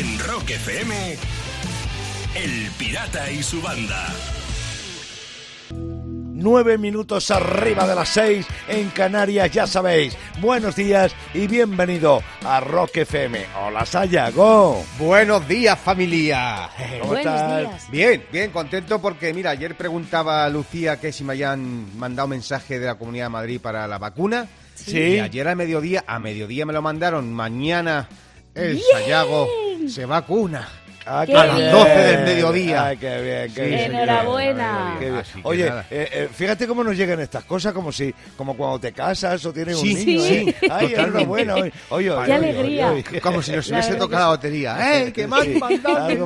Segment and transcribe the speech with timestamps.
[0.00, 1.14] En Rock FM,
[2.34, 4.06] El Pirata y su banda.
[5.72, 10.16] Nueve minutos arriba de las seis en Canarias, ya sabéis.
[10.40, 13.44] Buenos días y bienvenido a Rock FM.
[13.62, 14.82] Hola, Sayago.
[14.98, 16.70] Buenos días, familia.
[17.00, 17.60] ¿Cómo Buenos estás?
[17.60, 17.90] días.
[17.90, 22.78] Bien, bien, contento porque, mira, ayer preguntaba a Lucía que si me habían mandado mensaje
[22.78, 24.48] de la Comunidad de Madrid para la vacuna.
[24.76, 24.96] Sí.
[24.96, 27.30] Y ayer a mediodía, a mediodía me lo mandaron.
[27.34, 28.08] Mañana
[28.54, 29.46] el Sayago
[29.88, 30.68] se vacuna.
[31.06, 31.72] Ah, Qué qué a las bien.
[31.72, 32.84] 12 del mediodía.
[32.86, 33.94] Ay, qué bien, qué Sí, bien.
[33.94, 34.96] Enhorabuena.
[35.00, 35.22] Qué bien.
[35.44, 39.44] Oye, eh, eh, fíjate cómo nos llegan estas cosas, como si, como cuando te casas
[39.46, 40.22] o tienes Sí, un niño.
[40.22, 40.68] sí, ¿eh?
[40.70, 41.54] Ay, enhorabuena.
[41.54, 42.90] Oye, oye, oye, Qué alegría.
[42.92, 43.20] oye, oye.
[43.22, 44.98] Como si nos La hubiese tocado la que lotería.
[45.00, 46.16] ¡Eh, que me han Sí, mandado sí,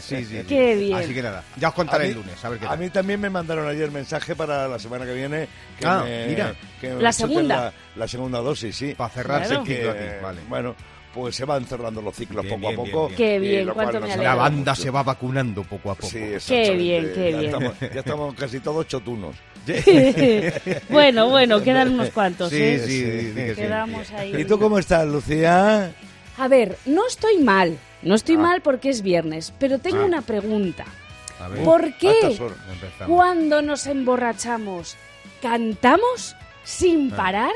[0.00, 0.42] sí, sí.
[0.46, 0.96] Qué bien.
[0.98, 2.78] Así que nada, ya os contaré mí, el lunes, a ver qué a tal.
[2.78, 5.48] mí también me mandaron ayer mensaje para la semana que viene.
[5.78, 6.54] Que Ah, me- mira.
[6.80, 7.56] que La segunda.
[7.56, 8.94] La, la segunda dosis, sí.
[8.94, 9.62] Para cerrarse Claro.
[9.62, 10.40] el ciclo Que, aquí, vale.
[10.48, 10.76] Bueno,
[11.16, 13.06] pues se van cerrando los ciclos Bien, poco bien, a poco.
[13.08, 13.16] bien.
[13.16, 14.16] Qué bien, cuánto me.
[14.18, 14.82] La banda mucho.
[14.82, 16.08] se va vacunando poco a poco.
[16.08, 17.44] Sí, Qué bien, qué ya bien.
[17.54, 19.34] Estamos, ya estamos casi todos chotunos.
[20.90, 22.78] bueno, bueno, quedan unos cuantos, Sí, ¿eh?
[22.78, 23.60] sí, sí, sí que sí.
[23.62, 24.36] Quedamos ahí.
[24.36, 25.92] ¿Y tú cómo estás, Lucía?
[26.38, 27.78] A ver, no estoy mal.
[28.02, 28.40] No estoy Ah.
[28.40, 30.04] mal porque es viernes, pero tengo Ah.
[30.06, 30.84] una pregunta.
[31.40, 32.14] A ver, ¿Por qué
[33.06, 34.96] cuando nos emborrachamos
[35.42, 37.52] cantamos sin parar?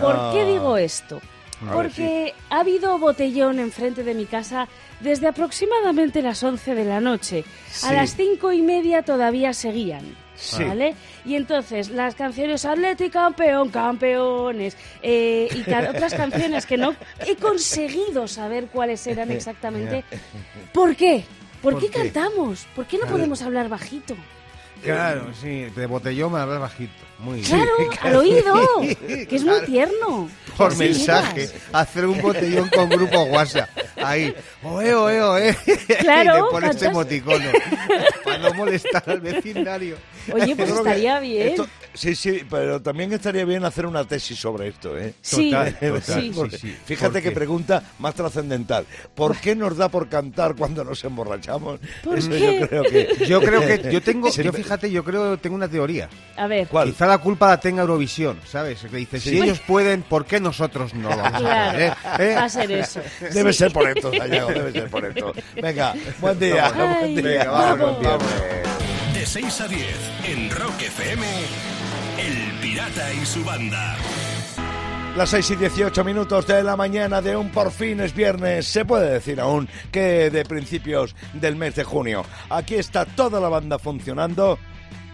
[0.00, 1.20] ¿Por qué digo esto?
[1.66, 4.68] A Porque ha habido botellón enfrente de mi casa
[5.00, 7.44] desde aproximadamente las 11 de la noche.
[7.70, 7.86] Sí.
[7.86, 10.16] A las cinco y media todavía seguían.
[10.36, 10.62] Sí.
[10.62, 10.94] ¿Vale?
[11.24, 16.94] Y entonces las canciones Atleti campeón, campeones eh, y otras canciones que no
[17.26, 20.04] he conseguido saber cuáles eran exactamente.
[20.72, 21.24] ¿Por qué?
[21.60, 21.98] ¿Por, ¿Por qué, qué?
[22.12, 22.66] cantamos?
[22.76, 24.14] ¿Por qué no podemos hablar bajito?
[24.82, 27.07] Claro, sí, de botellón me hablas bajito.
[27.18, 27.46] Muy bien.
[27.50, 28.54] Claro, al oído,
[29.28, 30.28] que es muy tierno.
[30.56, 33.68] Por Sí, mensaje, hacer un botellón con grupo WhatsApp.
[33.96, 35.56] Ahí, oe, oe, oe.
[36.00, 37.44] Claro, y le pones cantas- emoticono.
[38.24, 39.96] Para no molestar al vecindario.
[40.32, 41.48] Oye, pues estaría bien.
[41.48, 45.14] esto- sí, sí, pero también estaría bien hacer una tesis sobre esto, ¿eh?
[45.20, 46.32] Sí, Total, total, sí.
[46.34, 46.76] Porque sí.
[46.84, 47.34] Fíjate ¿Por qué qué?
[47.34, 48.84] pregunta más trascendental.
[49.14, 51.78] ¿Por qué nos da por cantar cuando nos emborrachamos?
[52.02, 52.58] ¿Por Eso qué?
[52.60, 53.26] yo creo que...
[53.26, 56.08] Yo creo que, yo tengo, Sí, yo fíjate, yo creo, tengo una teoría.
[56.36, 56.66] A ver.
[56.68, 56.88] ¿Cuál?
[56.90, 58.80] Quizá la culpa la tenga Eurovisión, ¿sabes?
[58.82, 59.30] Que dice, Sí.
[59.30, 61.96] si ellos pueden, ¿por qué nosotros no lo vamos a Claro, hacer?
[62.20, 62.34] ¿Eh?
[62.34, 63.00] va a ser eso.
[63.32, 63.58] Debe Sí.
[63.58, 65.32] ser por esto, Sayago, debe ser por esto.
[65.60, 66.66] Venga, buen día.
[66.66, 67.24] Ay, buen día.
[67.38, 68.02] Venga, vamos, Vamos.
[68.02, 68.24] vamos.
[69.14, 69.96] De 6 a 10
[70.26, 71.26] en Rock FM,
[72.18, 73.96] El Pirata y su banda.
[75.16, 78.68] Las 6 y 18 minutos de la mañana de un por fin es viernes.
[78.68, 82.24] Se puede decir aún que de principios del mes de junio.
[82.50, 84.60] Aquí está toda la banda funcionando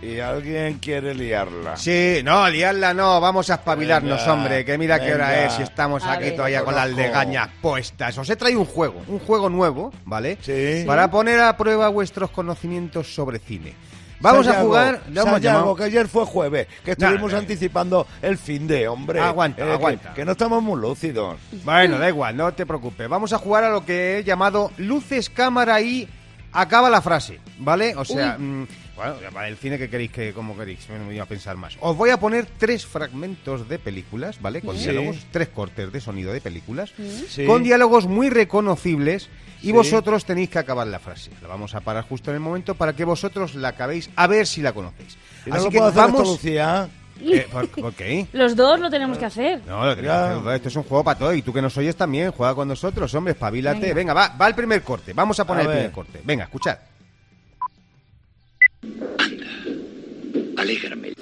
[0.05, 1.77] y alguien quiere liarla.
[1.77, 5.63] Sí, no, liarla no, vamos a espabilarnos, Venga, hombre, que mira qué hora es y
[5.63, 6.37] estamos A aquí ver.
[6.37, 8.17] todavía con las legañas puestas.
[8.19, 10.39] Os he traído un juego, un juego nuevo, ¿vale?
[10.43, 10.85] Sí.
[10.87, 13.75] Para poner a prueba vuestros conocimientos sobre cine.
[14.21, 15.75] Vamos a jugar, llamado...
[15.77, 17.39] que ayer fue jueves, que estuvimos Nah, nah.
[17.41, 19.21] anticipando el fin de, hombre.
[19.21, 20.15] Aguanta, que- aguanta.
[20.15, 21.37] Que, no estamos muy lúcidos.
[21.63, 23.07] Bueno, da igual, no te preocupes.
[23.07, 26.09] Vamos a jugar a lo que he llamado luces, cámara y
[26.53, 27.95] acaba la frase, ¿vale?
[27.97, 28.67] O sea, mm,
[28.97, 31.77] bueno, para el cine que queréis que, como queréis, me voy a pensar más.
[31.81, 34.61] Os voy a poner tres fragmentos de películas, ¿vale?
[34.61, 34.85] Con Sí.
[34.85, 36.93] diálogos, tres cortes de sonido de películas,
[37.29, 37.45] Sí.
[37.47, 39.29] con diálogos muy reconocibles
[39.63, 39.73] y Sí.
[39.73, 41.31] vosotros tenéis que acabar la frase.
[41.43, 44.47] La vamos a parar justo en el momento para que vosotros la acabéis a ver
[44.47, 45.17] si la conocéis.
[45.47, 46.21] ¿Y no Así lo que puedo hacer vamos...
[46.21, 46.89] esto, Lucía?
[47.21, 48.27] Eh, ¿por, por qué?
[48.33, 49.61] Los dos lo tenemos que hacer.
[49.67, 50.01] No, lo Ya.
[50.03, 50.55] que hacer.
[50.57, 51.37] esto es un juego para todos.
[51.37, 53.81] Y tú que nos oyes también, juega con nosotros, hombre, espabilate.
[53.81, 53.95] Venga.
[53.95, 55.13] Venga, va, va el primer corte.
[55.13, 55.77] Vamos a poner A el ver.
[55.79, 56.21] primer corte.
[56.25, 56.77] Venga, escuchad.
[60.65, 61.13] Alégrame.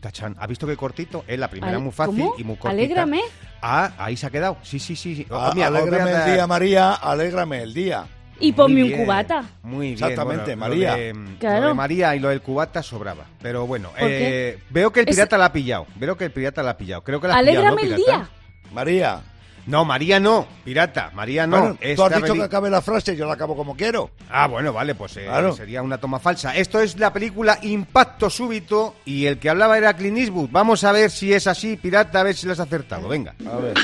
[0.00, 1.22] Tachan, ¿ha visto qué cortito?
[1.28, 2.34] Es la primera muy fácil ¿Cómo?
[2.38, 2.70] y muy cortita.
[2.82, 3.20] Alégrame.
[3.60, 4.56] Ah, ahí se ha quedado.
[4.62, 5.16] Sí, sí, sí.
[5.16, 5.26] sí.
[5.30, 8.06] Ah, Oh, mira, alégrame el día, María, alégrame el día.
[8.40, 9.44] Y ponme un cubata.
[9.62, 9.94] Muy bien.
[9.94, 10.90] Exactamente, bueno, María.
[10.92, 11.60] Lo de, Claro.
[11.62, 13.24] lo de María y lo del cubata sobraba.
[13.42, 15.86] Pero bueno, eh, veo que el Es- pirata la ha pillado.
[15.96, 17.02] Veo que el pirata la ha pillado.
[17.04, 18.18] Creo que la ha pillado, Alégrame ¿no, el pirata?
[18.18, 18.72] día.
[18.72, 19.20] María.
[19.66, 20.46] No, María no.
[20.64, 21.58] Pirata, María no.
[21.58, 24.10] bueno, tú has dicho que acabe la frase, yo la acabo como quiero.
[24.30, 25.54] Ah, bueno, vale, pues eh, Claro.
[25.56, 26.54] sería una toma falsa.
[26.56, 30.50] Esto es la película Impacto Súbito y el que hablaba era Clint Eastwood.
[30.52, 33.08] Vamos a ver si es así, pirata, a ver si lo has acertado.
[33.08, 33.34] Venga.
[33.50, 33.74] A ver.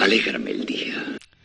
[0.00, 0.94] Alégrame el día.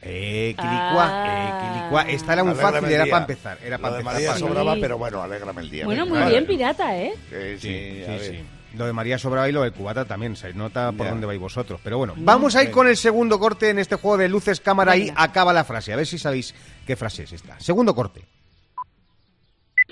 [0.01, 1.27] Eh, Quilicua, Ah.
[1.27, 2.01] eh, Quilicua.
[2.09, 3.57] Esta era muy Alégrame fácil, era para empezar.
[3.63, 4.13] Era para empezar.
[4.13, 4.81] María para- sobraba, Sí.
[4.81, 5.85] pero bueno, alégrame el día.
[5.85, 7.13] Bueno, muy bien, pirata, ¿eh?
[7.29, 8.21] Sí, sí, Sí, a sí, ver.
[8.21, 8.43] sí.
[8.75, 10.35] Lo de María sobraba y lo del cubata también.
[10.35, 11.11] Se nota por Ya.
[11.11, 11.79] dónde vais vosotros.
[11.83, 14.95] Pero bueno, vamos a ir con el segundo corte en este juego de luces, cámara
[14.97, 15.93] y acaba la frase.
[15.93, 16.53] A ver si sabéis
[16.85, 17.59] qué frase es esta.
[17.59, 18.23] Segundo corte.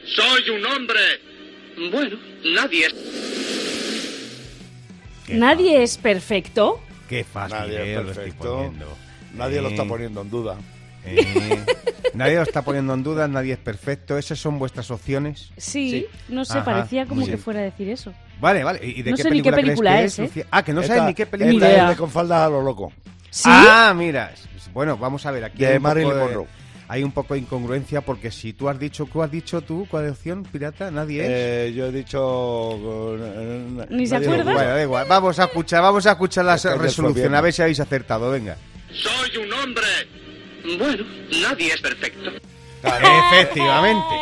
[0.05, 0.99] Soy un hombre.
[1.91, 2.17] Bueno,
[2.53, 2.93] nadie es.
[5.25, 6.79] ¿Qué Nadie es perfecto.
[7.09, 8.53] Qué fácil, Nadie eh, es lo estoy perfecto.
[8.57, 8.97] poniendo.
[9.33, 10.57] Nadie lo Eh, está poniendo en duda.
[11.05, 11.65] Eh,
[12.13, 14.17] nadie lo está poniendo en duda, nadie es perfecto.
[14.17, 15.51] ¿Esas son vuestras opciones?
[15.57, 17.39] Sí, no sé, Ajá, parecía como que bien.
[17.39, 18.13] fuera a decir eso.
[18.39, 18.79] Vale, vale.
[18.83, 20.47] ¿Y de No qué sé ni qué película, crees película que es, ¿eh?
[20.51, 21.71] Ah, que no sabes ni qué esta película.
[21.71, 22.91] es de con faldas a lo loco.
[23.29, 23.49] ¿Sí?
[23.51, 24.33] Ah, mira.
[24.73, 25.45] Bueno, vamos a ver.
[25.45, 26.47] Aquí De hay un, Marilyn poco de, Monroe.
[26.89, 29.87] hay un poco de incongruencia porque si tú has dicho, ¿qué has dicho tú?
[29.89, 30.91] ¿Cuál opción, pirata?
[30.91, 31.29] Nadie es.
[31.29, 33.17] Eh, yo he dicho...
[33.89, 34.53] Ni se nadie lo acuerda.
[34.53, 35.05] Bueno, da igual.
[35.07, 37.33] Vamos a escuchar, vamos a escuchar la Es que resolución.
[37.35, 38.31] A ver si habéis acertado.
[38.31, 38.57] Venga.
[38.91, 39.83] Soy un hombre.
[40.77, 41.05] Bueno,
[41.41, 42.31] nadie es perfecto.
[43.31, 44.15] Efectivamente.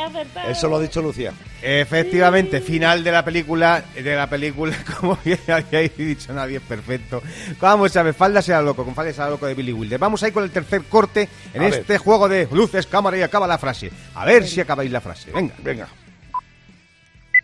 [0.49, 1.33] Eso lo ha dicho Lucía.
[1.61, 7.21] Efectivamente, final de la película, de la película, como bien habíais dicho, nadie es perfecto.
[7.59, 9.99] Vamos a ver, Falda sea loco, con Falda sea loco de Billy Wilder.
[9.99, 11.79] Vamos ahí con el tercer corte en A ver.
[11.81, 13.91] este juego de luces, cámara y acaba la frase.
[14.15, 15.31] A ver si acabáis la frase.
[15.31, 15.55] Venga.
[15.59, 15.87] Venga.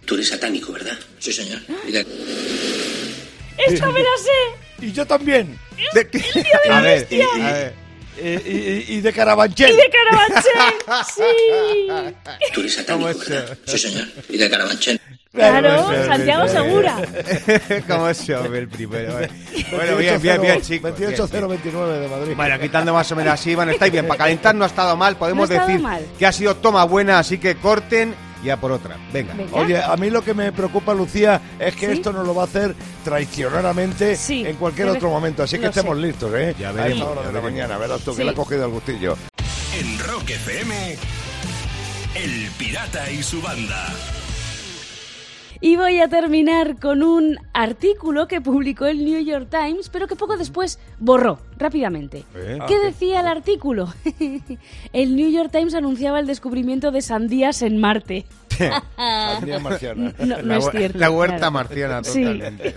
[0.05, 0.97] Tú eres satánico, ¿verdad?
[1.19, 1.59] Sí, señor.
[1.85, 2.01] Mira,
[3.57, 4.85] ¡Esta me la sé!
[4.85, 5.59] Y yo también.
[5.93, 6.09] De-
[6.71, 7.07] a ver,
[7.43, 7.73] a ver.
[8.21, 9.71] Eh, y, y de Carabanchel.
[9.71, 11.03] ¡Y de Carabanchel!
[11.15, 12.51] ¡Sí!
[12.53, 13.57] tú eres ¿Cómo satánico, es ¿verdad?
[13.65, 14.07] Sí, señor.
[14.29, 15.01] Y de Carabanchel.
[15.31, 16.95] Claro, Bueno, Santiago Segura.
[17.87, 19.13] ¿Cómo se llama el primero?
[19.71, 20.97] Bueno, bien, bien, bien, chicos.
[20.97, 21.21] bien, bien.
[21.21, 22.33] 28-0-29 de Madrid.
[22.35, 24.07] Bueno, quitando más o menos así, bueno, estáis bien.
[24.07, 26.03] Para calentar no ha estado mal, podemos No decir mal.
[26.17, 28.97] que ha sido toma buena, así que corten ya por otra.
[29.13, 29.33] Venga.
[29.33, 29.55] Venga.
[29.55, 31.91] Oye, a mí lo que me preocupa, Lucía, es que ¿Sí?
[31.93, 35.43] esto nos lo va a hacer traicioneramente Sí, en cualquier debe- otro momento.
[35.43, 36.03] Así que lo estemos sé.
[36.07, 36.55] listos, ¿eh?
[36.59, 37.51] Ya a veremos, esta hora ya de la veremos.
[37.51, 37.77] mañana.
[37.77, 39.17] Verás tú que le ha cogido el gustillo.
[39.79, 40.97] En Rock FM,
[42.15, 43.87] El Pirata y su banda.
[45.61, 50.15] Y voy a terminar con un artículo que publicó el New York Times, pero que
[50.15, 52.23] poco después borró rápidamente.
[52.33, 52.59] ¿Eh?
[52.65, 53.93] ¿Qué decía el artículo?
[54.93, 58.25] el New York Times anunciaba el descubrimiento de sandías en Marte.
[58.95, 60.13] Sandía marciana.
[60.19, 60.97] No, no la, es cierto.
[60.99, 61.51] la huerta claro.
[61.51, 62.21] marciana, Sí.
[62.21, 62.75] totalmente.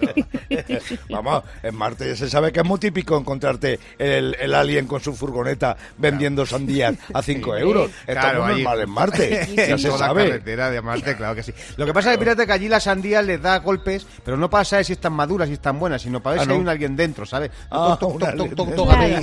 [1.10, 5.00] Vamos, en Marte ya se sabe que es muy típico encontrarte el, el alien con
[5.00, 7.90] su furgoneta vendiendo sandías a 5 euros.
[8.06, 8.62] Esto Claro, es muy ahí.
[8.62, 9.48] normal en Marte.
[9.56, 10.24] ya En se toda la sabe.
[10.28, 11.52] carretera de Marte, claro que sí.
[11.76, 14.48] Lo que pasa es que pirata que allí la sandía les da golpes, pero no
[14.50, 16.54] para saber si están maduras, si están buenas, sino para ver Ah, si ¿no?
[16.54, 17.50] hay un alguien dentro, ¿sabes?
[17.70, 19.20] Ah, Toc, toc, toc, Claro.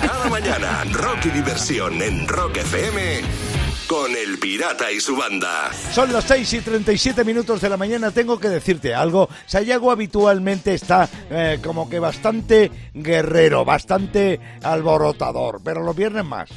[0.00, 3.20] Cada mañana, rock y diversión en Rock FM
[3.90, 5.72] con El Pirata y su banda.
[5.72, 8.12] Son las 6 y 37 minutos de la mañana.
[8.12, 9.28] Tengo que decirte algo.
[9.46, 16.50] Sayago habitualmente está eh, como que bastante guerrero, bastante alborotador, pero los viernes más.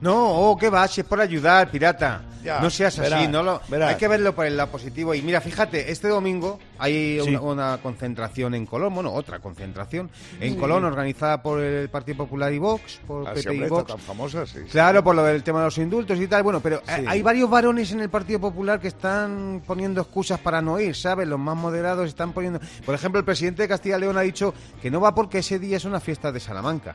[0.00, 0.86] No, oh, ¿qué va?
[0.86, 2.22] Si es por ayudar, pirata.
[2.46, 5.14] Ya, no seas así, no lo, hay que verlo por el lado positivo.
[5.14, 7.30] Y mira, fíjate, este domingo hay Sí.
[7.30, 10.10] una, una concentración en Colón, bueno, otra concentración
[10.40, 13.86] en Colón organizada por el Partido Popular y Vox, por Así, PP y Vox.
[13.88, 14.60] tan famosa, sí.
[14.70, 16.42] Claro, por lo del tema de los indultos y tal.
[16.42, 20.78] Bueno, pero hay varios varones en el Partido Popular que están poniendo excusas para no
[20.80, 21.26] ir, ¿sabes?
[21.28, 22.60] Los más moderados están poniendo...
[22.84, 25.58] Por ejemplo, el presidente de Castilla y León ha dicho que no va porque ese
[25.58, 26.94] día es una fiesta de Salamanca.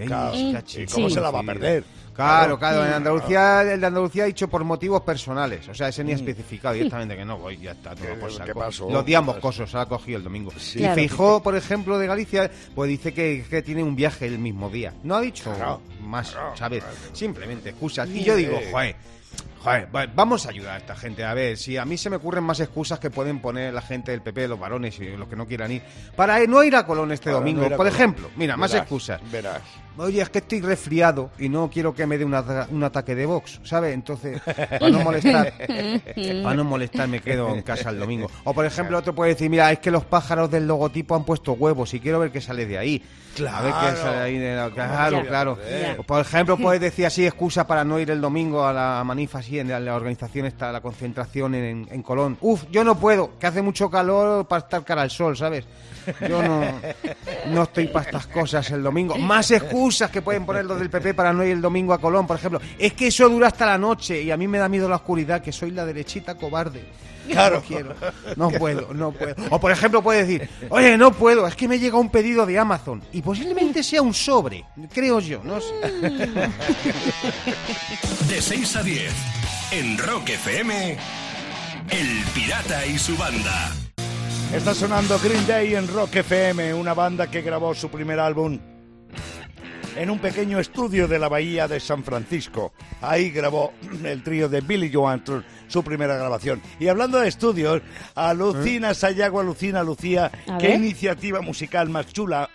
[0.00, 0.34] Ey, Claro.
[0.36, 1.14] cachi- ¿Y cómo Sí.
[1.14, 1.84] se la va a perder?
[2.14, 6.02] Claro, claro, en Andalucía, el de Andalucía ha dicho por motivos personales, o sea, ese
[6.02, 6.14] ni Mm.
[6.14, 8.58] ha especificado directamente que no voy, ya está, todo ¿Qué- por qué saco.
[8.60, 8.90] pasó?
[8.90, 10.50] Los días moscosos, se ha cogido el domingo.
[10.74, 10.94] Y Claro.
[10.94, 14.94] Feijó, por ejemplo, de Galicia, pues dice que, que tiene un viaje el mismo día.
[15.02, 16.82] No ha dicho Claro, más, claro, ¿sabes?
[16.84, 16.96] claro.
[17.12, 18.08] Simplemente excusas.
[18.08, 18.96] Y yo digo, joder,
[19.66, 21.24] joder, vamos a ayudar a esta gente.
[21.24, 24.12] A ver, si a mí se me ocurren más excusas que pueden poner la gente
[24.12, 25.82] del PP, los varones y los que no quieran ir,
[26.14, 27.68] para no ir a Colón este Para domingo.
[27.76, 29.20] por ejemplo, mira, más excusas.
[29.30, 29.62] Verás.
[29.98, 33.14] Oye, es que estoy resfriado y no quiero que me dé un, ata- un ataque
[33.14, 33.94] de box, ¿sabes?
[33.94, 35.54] Entonces, para no molestar,
[36.42, 38.30] para no molestar me quedo en casa el domingo.
[38.44, 41.52] O por ejemplo, otro puede decir, mira, es que los pájaros del logotipo han puesto
[41.54, 43.02] huevos y quiero ver qué sale de ahí.
[43.50, 43.96] A ver qué Claro.
[43.96, 45.58] sale ahí de la- Claro, claro.
[46.06, 49.55] Por ejemplo, puedes decir así, excusa para no ir el domingo a la manifa, así,
[49.58, 52.36] en la, la organización está la concentración en, en Colón.
[52.40, 55.64] Uf, yo no puedo, que hace mucho calor para estar cara al sol, ¿sabes?
[56.28, 56.62] Yo no,
[57.48, 59.16] no estoy para estas cosas el domingo.
[59.16, 62.26] Más excusas que pueden poner los del PP para no ir el domingo a Colón,
[62.26, 62.60] por ejemplo.
[62.78, 65.42] Es que eso dura hasta la noche y a mí me da miedo la oscuridad,
[65.42, 66.84] que soy la derechita cobarde.
[67.26, 67.56] Claro.
[67.56, 67.94] No quiero,
[68.36, 69.34] no puedo, no puedo.
[69.50, 72.56] O por ejemplo puede decir, oye, no puedo, es que me llega un pedido de
[72.58, 75.74] Amazon y posiblemente sea un sobre, creo yo, no sé.
[78.28, 79.12] De 6 a 10,
[79.72, 80.96] en Rock FM,
[81.90, 83.72] El Pirata y su banda.
[84.52, 88.58] Está sonando Green Day en Rock FM, una banda que grabó su primer álbum
[89.96, 92.72] en un pequeño estudio de la bahía de San Francisco.
[93.00, 93.72] Ahí grabó
[94.04, 95.20] el trío de Billy Joe
[95.68, 96.60] su primera grabación.
[96.78, 97.82] Y hablando de estudios,
[98.14, 100.76] alucina Sayago, alucina Lucía, A qué ver.
[100.76, 102.48] iniciativa musical más chula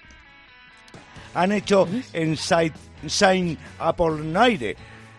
[1.34, 2.76] han hecho en Saint,
[3.08, 4.76] Saint Apollinaire.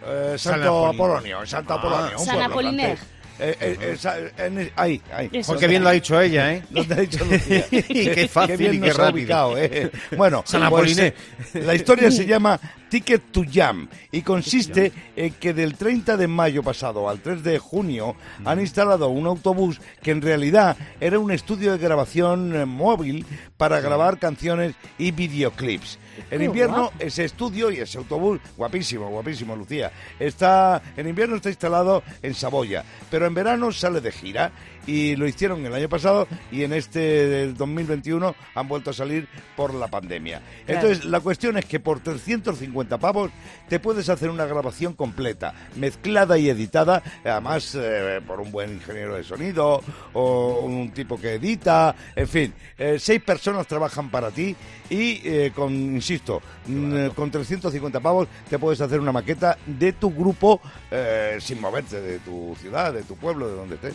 [0.06, 1.46] Eh, Santo San Apolonio.
[1.46, 2.18] Santo Apolonio.
[2.18, 2.96] un San pueblo Apolinaire.
[2.96, 3.12] francés.
[3.38, 5.28] Eh, eh, en- ahí, ahí.
[5.32, 5.56] Eso.
[5.56, 6.62] Bien lo ha dicho ella, ¿eh?
[6.70, 7.64] ¿Dónde ha dicho Lucía?
[7.72, 9.12] Y qué fácil bien y qué rápido.
[9.14, 9.90] ubicado, ¿eh?
[10.16, 11.14] Bueno, San pues, eh,
[11.54, 16.62] la historia se llama Ticket to Jam y consiste en que del 30 de mayo
[16.62, 21.72] pasado al 3 de junio han instalado un autobús que en realidad era un estudio
[21.72, 25.98] de grabación eh, móvil para grabar canciones y videoclips.
[26.30, 26.96] En invierno guapo.
[26.98, 32.84] ese estudio y ese autobús, guapísimo, guapísimo, Lucía, está en invierno está instalado en Saboya,
[33.10, 34.52] pero en verano sale de gira
[34.86, 39.28] y lo hicieron el año pasado y en este del 2021 han vuelto a salir
[39.56, 40.40] por la pandemia.
[40.66, 40.80] Claro.
[40.80, 43.30] Entonces, la cuestión es que por 350 pavos
[43.68, 49.16] te puedes hacer una grabación completa, mezclada y editada, además eh, por un buen ingeniero
[49.16, 54.54] de sonido o un tipo que edita, en fin, eh, seis personas trabajan para ti
[54.90, 60.12] y eh, con, insisto, mm, con 350 pavos te puedes hacer una maqueta de tu
[60.12, 60.60] grupo
[60.90, 63.94] eh, sin moverte de tu ciudad, de tu pueblo, de donde estés.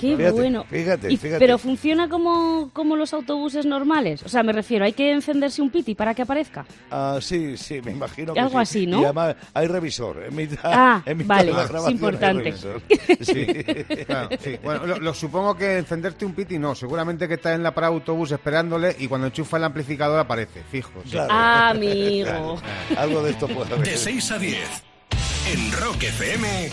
[0.00, 0.64] Qué Fíjate, bueno.
[0.68, 1.38] fíjate, Y- fíjate.
[1.38, 4.22] Pero funciona como, como los autobuses normales.
[4.24, 6.64] O sea, me refiero, hay que encenderse un piti para que aparezca.
[6.90, 8.62] Ah, sí, sí, me imagino que Algo sí.
[8.62, 9.02] así, ¿no?
[9.02, 10.22] Y además hay revisor.
[10.24, 12.42] En mitad, Ah, en mitad vale, de la es importante.
[12.44, 12.82] revisor.
[13.20, 13.44] Sí,
[14.06, 14.56] claro, sí.
[14.62, 16.74] Bueno, lo, lo supongo que encenderte un piti no.
[16.74, 20.62] Seguramente que estás en la parada de autobús esperándole y cuando enchufa el amplificador aparece,
[20.70, 20.90] fijo.
[21.04, 21.10] sí.
[21.12, 21.32] Claro.
[21.70, 22.58] Amigo.
[22.96, 23.86] Algo de esto puede haber.
[23.88, 24.58] De 6 a 10.
[25.52, 26.70] En Rock FM.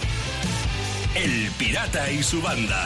[1.23, 2.85] El Pirata y su banda.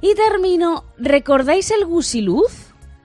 [0.00, 2.52] Y termino, ¿recordáis el gusiluz?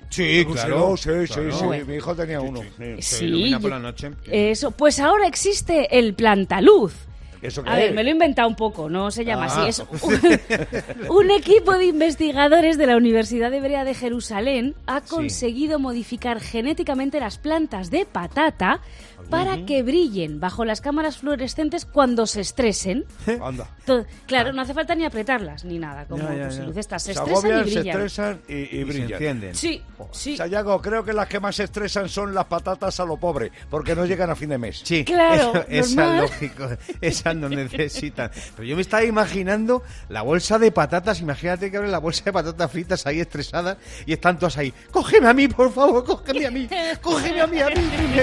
[0.09, 0.97] Sí, claro.
[0.97, 1.51] Sí, sí, claro.
[1.57, 1.65] sí.
[1.65, 1.85] Bueno.
[1.85, 2.61] Mi hijo tenía uno.
[2.61, 3.01] sí.
[3.01, 4.11] Se Sí, ilumina por la noche.
[4.25, 6.93] Eso, pues ahora existe el plantaluz.
[7.41, 7.95] ¿Eso qué A ver, es?
[7.95, 9.65] me lo he inventado un poco, no se llama Ah.
[9.67, 9.69] así.
[9.69, 16.39] Es un, un equipo de investigadores de la Universidad Hebrea de Jerusalén ha conseguido modificar
[16.39, 18.81] genéticamente las plantas de patata
[19.29, 23.05] para que brillen bajo las cámaras fluorescentes cuando se estresen.
[23.41, 23.67] Anda.
[23.85, 26.63] To- claro, no hace falta ni apretarlas ni nada, como Ya, ya, pues, ya.
[26.63, 27.03] luces estas.
[27.03, 27.95] Se Se estresan agobian, y se brillan.
[28.01, 29.11] estresan y, y Y se brillan.
[29.13, 29.55] encienden.
[29.55, 29.81] Sí,
[30.11, 30.37] sí.
[30.37, 33.93] Sayago, creo que las que más se estresan son las patatas a lo pobre, porque
[33.95, 34.81] no llegan a fin de mes.
[34.83, 36.21] Sí, Claro, eso- normal.
[36.21, 36.67] lógico,
[37.01, 38.31] esas no necesitan.
[38.55, 42.33] Pero yo me estaba imaginando la bolsa de patatas, imagínate que abre la bolsa de
[42.33, 44.73] patatas fritas ahí estresadas y están todas ahí.
[44.91, 46.69] Cógeme a mí, por favor, cógeme a mí,
[47.01, 47.75] cógeme a mí, a mí.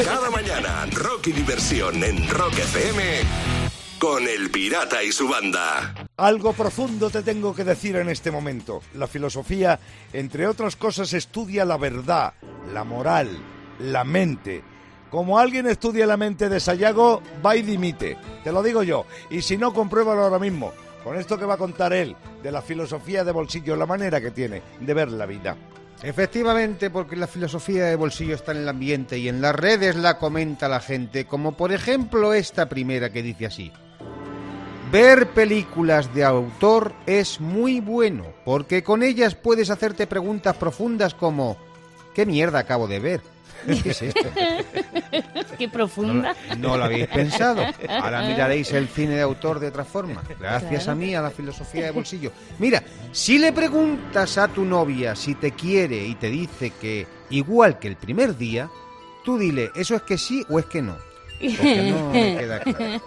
[0.05, 3.21] Cada mañana, rock y diversión en Rock FM.
[3.99, 5.95] Con el Pirata y su banda.
[6.19, 8.83] Algo profundo te tengo que decir en este momento.
[8.95, 9.81] La filosofía,
[10.13, 12.35] entre otras cosas, estudia la verdad,
[12.75, 13.31] la moral,
[13.79, 14.63] la mente.
[15.17, 18.19] Como alguien estudia la mente de Sayago, va y dimite.
[18.45, 19.07] Te lo digo yo.
[19.31, 20.75] Y si no, compruébalo ahora mismo.
[21.03, 24.31] Con esto que va a contar él, de la filosofía de bolsillo, la manera que
[24.31, 25.57] tiene de ver la vida.
[26.03, 30.19] Efectivamente, porque la filosofía de bolsillo está en el ambiente y en las redes la
[30.19, 33.73] comenta la gente, como por ejemplo esta primera que dice así.
[34.93, 41.57] Ver películas de autor es muy bueno, porque con ellas puedes hacerte preguntas profundas como
[42.15, 43.36] ¿qué mierda acabo de ver?
[43.83, 44.21] ¿Qué es esto?
[45.59, 46.35] Qué No, profunda.
[46.51, 47.63] lo- no lo habéis pensado.
[47.89, 50.23] Ahora miraréis el cine de autor de otra forma.
[50.39, 50.93] Gracias Claro.
[50.93, 52.33] a mí, a la filosofía de bolsillo.
[52.59, 52.83] Mira,
[53.13, 57.89] si le preguntas a tu novia si te quiere y te dice que igual que
[57.89, 58.69] el primer día,
[59.25, 60.97] tú dile, ¿eso es que sí o es que no?
[61.41, 63.03] Porque no me queda claro.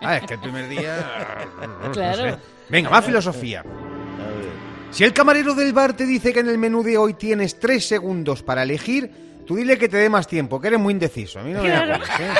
[0.00, 1.46] Ah, es que el primer día...
[1.84, 2.22] no Claro.
[2.22, 2.36] sé.
[2.70, 3.64] Venga, más filosofía.
[4.90, 7.86] Si el camarero del bar te dice que en el menú de hoy tienes tres
[7.86, 9.10] segundos para elegir,
[9.48, 11.40] tú dile que te dé más tiempo, que eres muy indeciso.
[11.40, 11.94] A mí no me Claro.
[11.94, 12.34] acuerdas, ¿eh?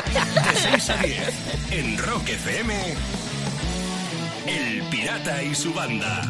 [0.52, 1.32] De 6 a 10.
[1.72, 2.74] En Rock FM.
[4.46, 6.22] El Pirata y su banda.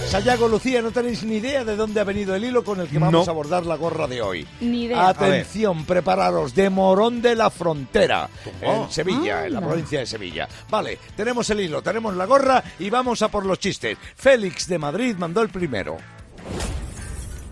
[0.08, 2.98] Sayago, Lucía, no tenéis ni idea de dónde ha venido el hilo con el que
[2.98, 3.30] vamos No.
[3.30, 4.46] a abordar la gorra de hoy.
[4.60, 5.08] Ni idea.
[5.08, 8.28] Atención, prepararos, de Morón de la Frontera,
[8.60, 9.70] en Sevilla, en la Anda.
[9.70, 10.46] provincia de Sevilla.
[10.68, 13.96] Vale, tenemos el hilo, tenemos la gorra y vamos a por los chistes.
[14.14, 15.96] Félix de Madrid mandó el primero.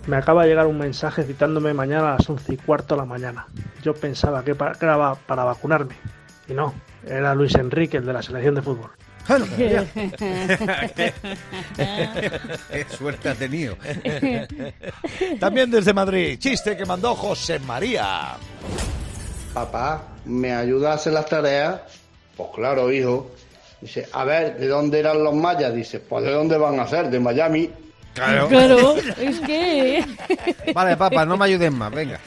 [0.07, 3.07] Me acaba de llegar un mensaje citándome mañana a las once y cuarto de la
[3.07, 3.47] mañana.
[3.83, 5.95] Yo pensaba que era para vacunarme.
[6.47, 6.75] Y no,
[7.07, 8.91] era Luis Enrique, el de la selección de fútbol.
[9.31, 9.87] Bueno, mira.
[11.77, 13.77] Qué suerte ha tenido.
[15.39, 18.31] También desde Madrid, chiste que mandó José María.
[19.55, 21.81] Papá, ¿me ayuda a hacer las tareas?
[22.37, 23.31] Pues claro, hijo.
[23.81, 25.73] Dice, a ver, ¿de dónde eran los mayas?
[25.73, 27.09] Dice, pues ¿de dónde van a ser?
[27.09, 27.71] De Miami.
[28.15, 28.49] Claro.
[28.49, 30.05] Claro, es que...
[30.75, 32.19] Vale, papá, no me ayudes más, venga.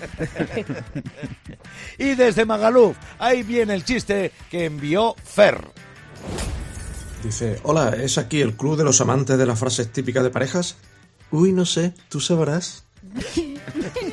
[1.98, 5.60] Y desde Magaluf, ahí viene el chiste que envió Fer.
[7.24, 10.76] Dice, hola, ¿es aquí el club de los amantes de las frases típicas de parejas?
[11.32, 12.84] Uy, no sé, tú sabrás.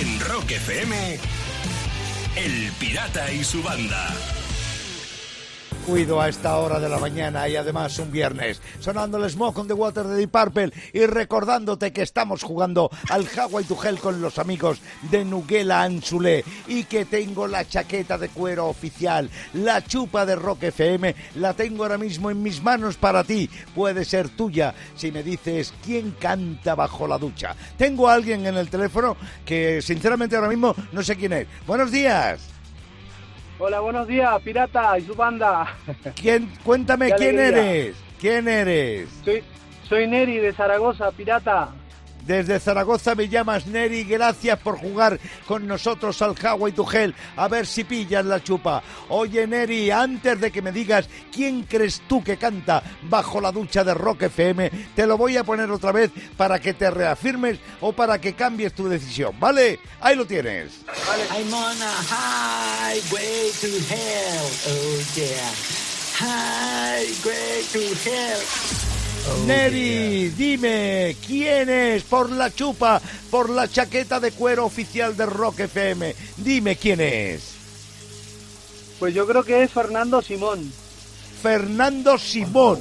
[0.00, 1.18] En Rock FM,
[2.36, 4.08] El Pirata y su banda.
[5.86, 9.68] Cuido a esta hora de la mañana y además un viernes, sonando el Smoke on
[9.68, 14.20] the Water de Deep Purple y recordándote que estamos jugando al Hawaii to Hell con
[14.20, 14.80] los amigos
[15.12, 20.64] de Nuguela Anzulé y que tengo la chaqueta de cuero oficial, la chupa de Rock
[20.64, 23.48] FM, la tengo ahora mismo en mis manos para ti.
[23.72, 27.54] Puede ser tuya si me dices quién canta bajo la ducha.
[27.78, 31.46] Tengo a alguien en el teléfono que sinceramente ahora mismo no sé quién es.
[31.64, 32.55] Buenos días.
[33.58, 35.66] Hola, buenos días, Pirata y su banda.
[36.20, 37.96] ¿Quién, cuéntame quién eres.
[38.20, 39.08] ¿Quién eres?
[39.24, 39.42] Soy,
[39.88, 41.70] soy Neri de Zaragoza, Pirata.
[42.26, 44.04] Desde Zaragoza me llamas Neri.
[44.04, 47.14] Gracias por jugar con nosotros al Hawaii to Hell.
[47.36, 48.82] A ver si pillas la chupa.
[49.08, 53.84] Oye, Neri, antes de que me digas quién crees tú que canta bajo la ducha
[53.84, 57.92] de Rock FM, te lo voy a poner otra vez para que te reafirmes o
[57.92, 59.78] para que cambies tu decisión, ¿vale?
[60.00, 60.84] Ahí lo tienes.
[61.30, 65.76] I'm on a highway to hell, oh yeah.
[67.72, 68.95] To hell.
[69.46, 75.60] Neri, dime, ¿quién es por la chupa, por la chaqueta de cuero oficial de Rock
[75.60, 76.14] FM?
[76.38, 77.54] Dime quién es.
[78.98, 80.72] Pues yo creo que es Fernando Simón.
[81.42, 82.80] Fernando Simón.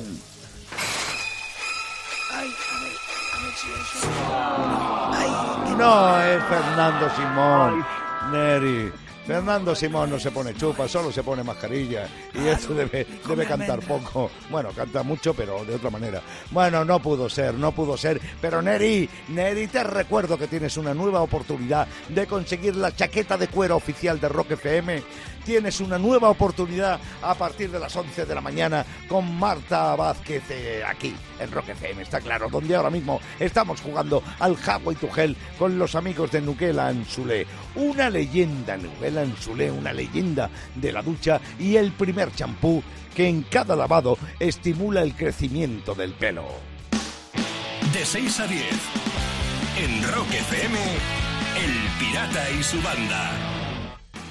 [5.78, 7.86] No es Fernando Simón,
[8.32, 9.05] Neri.
[9.26, 12.08] Fernando Simón no se pone chupa, solo se pone mascarilla.
[12.34, 14.30] Y eso debe, debe cantar poco.
[14.50, 16.22] Bueno, canta mucho, pero de otra manera.
[16.52, 18.22] Bueno, no pudo ser, no pudo ser.
[18.40, 23.48] Pero Neri, Neri, te recuerdo que tienes una nueva oportunidad de conseguir la chaqueta de
[23.48, 25.04] cuero oficial de Rock FM.
[25.46, 30.42] Tienes una nueva oportunidad a partir de las 11 de la mañana con Marta Vázquez
[30.50, 35.10] eh, aquí en Rock FM, está claro, donde ahora mismo estamos jugando al Hawaii to
[35.16, 37.46] Hell con los amigos de Nuquela Anzulé.
[37.76, 42.82] Una leyenda, Nuquela Anzulé, una leyenda de la ducha y el primer champú
[43.14, 46.46] que en cada lavado estimula el crecimiento del pelo.
[47.94, 48.64] De 6 a 10.
[49.78, 50.80] En Rock FM,
[51.64, 53.65] El Pirata y su banda.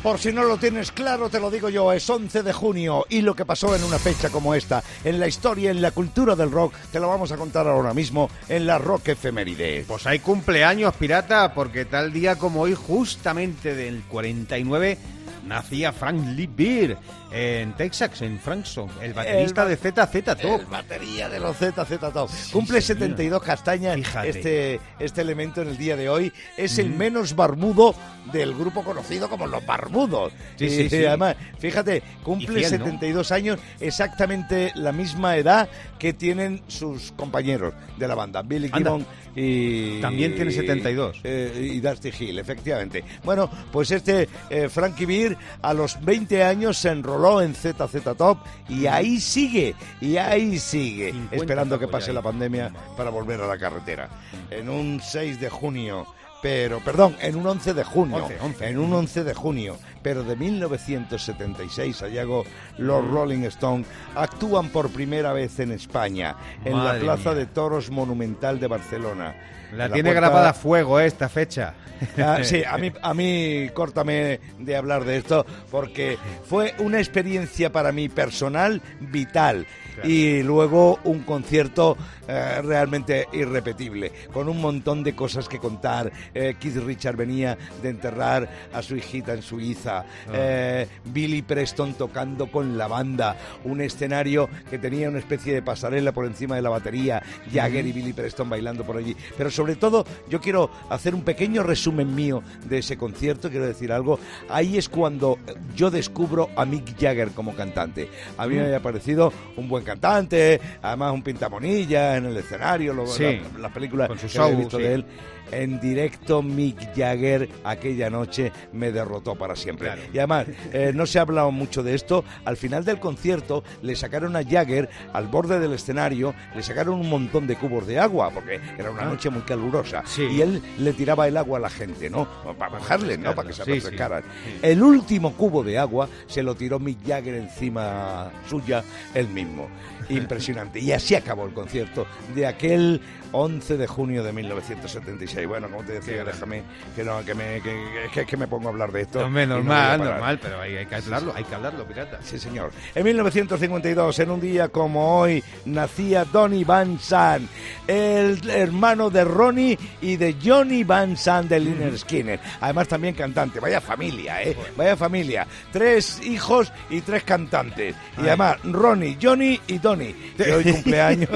[0.05, 3.23] Por si no lo tienes claro, te lo digo yo, es 11 de junio y
[3.23, 6.51] lo que pasó en una fecha como esta, en la historia, en la cultura del
[6.51, 9.87] rock, te lo vamos a contar ahora mismo en la Rock Efemérides.
[9.87, 14.99] Pues hay cumpleaños, pirata, porque tal día como hoy, justamente del 49,
[15.47, 16.97] nacía Frank Lee Beer
[17.33, 20.61] en Texas, en Frankson, el baterista El de ZZ Top.
[20.61, 22.31] El batería de los ZZ Top.
[22.53, 24.29] Cumple 72 castañas Fíjate.
[24.29, 26.33] este, este elemento en el día de hoy.
[26.57, 26.97] Es el Mm.
[26.97, 27.95] menos barbudo
[28.33, 30.33] del grupo conocido como los barbudos.
[30.57, 31.05] Sí, sí, sí.
[31.05, 32.85] Además, fíjate, cumple Y fiel, ¿no?
[32.87, 38.71] 72 años, exactamente la misma edad que tienen sus compañeros de la banda, Billy.
[38.73, 40.01] Gibbon y...
[40.01, 41.21] También tiene 72.
[41.25, 43.03] eh, y Dusty Hill, efectivamente.
[43.25, 48.39] Bueno, pues este eh, Frankie Beer a los 20 años se enroló en ZZ Top
[48.69, 53.47] y ahí sigue, y ahí sigue, 50 esperando que pase la pandemia para volver a
[53.47, 54.09] la carretera.
[54.51, 56.07] En un 6 de junio,
[56.45, 58.69] pero, perdón, en un 11 de junio, 11, 11.
[58.69, 62.45] en un 11 de junio, pero de 1976, Sayago,
[62.79, 67.39] los Rolling Stones actúan por primera vez en España, en Madre la Plaza mía.
[67.41, 69.35] de Toros Monumental de Barcelona.
[69.75, 71.75] La En tiene puerta- grabada a fuego eh, esta fecha.
[72.19, 77.73] Ah, sí, a mí, a mí córtame de hablar de esto porque fue una experiencia
[77.73, 79.67] para mí personal vital
[80.03, 86.57] y luego un concierto eh, realmente irrepetible con un montón de cosas que contar eh,
[86.59, 89.94] Keith Richard venía de enterrar a su hijita en Suiza,
[90.33, 96.13] eh, Billy Preston tocando con la banda, un escenario que tenía una especie de pasarela
[96.13, 99.15] por encima de la batería, Jagger y Billy Preston bailando por allí.
[99.37, 103.93] Pero sobre todo, yo quiero hacer un pequeño resumen mío de ese concierto, quiero decir
[103.93, 104.19] algo.
[104.49, 105.39] Ahí es cuando
[105.77, 108.09] yo descubro a Mick Jagger como cantante.
[108.39, 113.23] A mí me había parecido un buen cantante, además un pintamonilla en el escenario, Sí.
[113.55, 114.83] la- las películas Con su que show, visto sí.
[114.83, 115.05] de él.
[115.53, 119.87] En directo, Mick Jagger aquella noche me derrotó para siempre.
[119.89, 120.03] Claro.
[120.13, 122.25] Y además, eh, no se ha hablado mucho de esto.
[122.45, 127.09] Al final del concierto le sacaron a Jagger al borde del escenario, le sacaron un
[127.09, 129.07] montón de cubos de agua, porque era una Ah.
[129.07, 130.03] noche muy calurosa.
[130.07, 130.23] Sí.
[130.25, 132.27] Y él le tiraba el agua a la gente, ¿no?
[132.59, 133.35] Para mojarle, ¿no?
[133.35, 133.73] Para que se sí.
[133.73, 134.23] refrescaran.
[134.23, 134.59] Sí.
[134.63, 138.83] El último cubo de agua se lo tiró Mick Jagger encima suya
[139.15, 139.69] él mismo.
[140.09, 140.81] Impresionante.
[140.81, 143.01] Y así acabó el concierto de aquel
[143.37, 145.47] 11 de junio de 1976.
[145.49, 146.63] Bueno, como te decía, déjame
[146.95, 147.75] que no, que me, que,
[148.13, 149.29] que- que me pongo a hablar de esto.
[149.29, 152.21] No normal, normal, pero hay, hay que hablarlo, hay que hablarlo, pirata.
[152.23, 152.71] Sí, señor.
[152.95, 157.49] En 1952, en un día como hoy, nacía Donny Van Sant,
[157.89, 162.39] el hermano de Ronnie y de Johnny Van Sant de Liner Skinner.
[162.61, 163.59] Además, también cantante.
[163.61, 164.57] Vaya familia, ¿eh?
[164.77, 165.47] Vaya familia.
[165.73, 167.97] Tres hijos y tres cantantes.
[168.19, 171.31] Y además, Ronnie, Johnny y Donny, que hoy cumpleaños.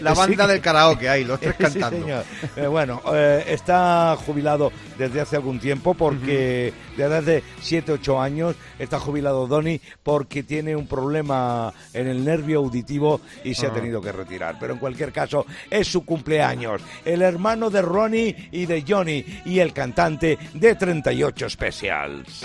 [0.00, 2.00] La banda del karaoke ahí, los tres Sí, cantando.
[2.00, 2.24] señor.
[2.56, 8.56] Eh, bueno, eh, está jubilado desde hace algún tiempo porque desde hace 7, 8 años
[8.78, 13.74] está jubilado Donny porque tiene un problema en el nervio auditivo y se ha Ah.
[13.74, 14.56] tenido que retirar.
[14.58, 16.82] Pero en cualquier caso, es su cumpleaños.
[17.04, 22.44] El hermano de Ronnie y de Johnny y el cantante de 38 Specials.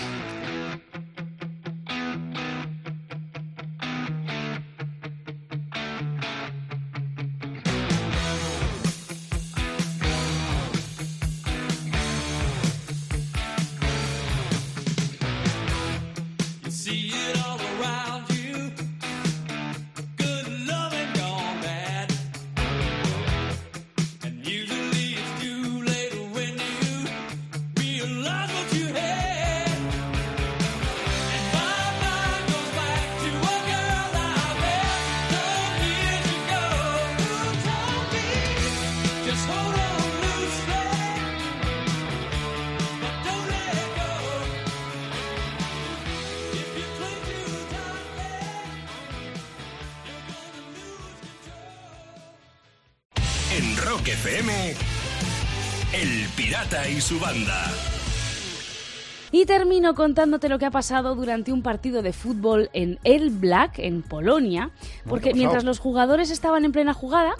[59.32, 63.78] Y termino contándote lo que ha pasado durante un partido de fútbol en El Black,
[63.78, 64.70] en Polonia,
[65.08, 67.34] porque mientras los jugadores estaban en plena jugada,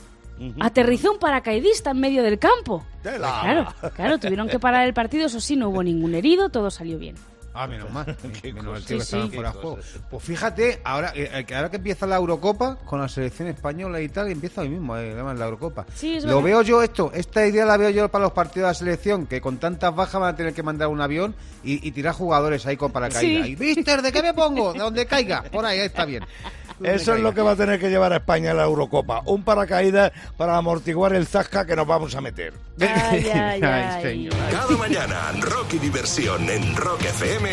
[0.61, 2.85] aterrizó un paracaidista en medio del campo.
[3.02, 6.98] Claro, claro, tuvieron que parar el partido, eso sí, no hubo ningún herido, todo salió
[6.98, 7.14] bien.
[7.56, 8.06] Ah, menos mal.
[8.42, 9.34] menos mal, tío, que Sí, estaban sí.
[9.34, 9.78] fuera de juego.
[10.10, 14.08] Pues fíjate, ahora, eh, que ahora que empieza la Eurocopa con la selección española y
[14.08, 15.86] tal, empieza hoy mismo, eh, además la Eurocopa.
[15.94, 18.70] Sí, es Lo veo yo esto, esta idea la veo yo para los partidos de
[18.70, 21.92] la selección, que con tantas bajas van a tener que mandar un avión y, y
[21.92, 23.46] tirar jugadores ahí con paracaídas.
[23.46, 23.52] Sí.
[23.52, 24.72] Y, Mister, ¿de qué me pongo?
[24.72, 25.42] De donde caiga.
[25.44, 26.24] Por ahí, ahí está bien.
[26.82, 29.22] Eso es lo que va a tener que llevar a España a la Eurocopa.
[29.24, 32.52] Un paracaídas para amortiguar el zasca que nos vamos a meter.
[32.78, 34.02] Ay, ay, ay.
[34.02, 34.34] señor.
[34.50, 37.45] Cada mañana, rock y diversión en Rock FM